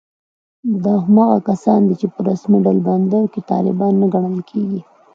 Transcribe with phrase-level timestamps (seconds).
[0.83, 4.81] دا هماغه کسان دي چې په رسمي ډلبندیو کې طالبان نه ګڼل کېږي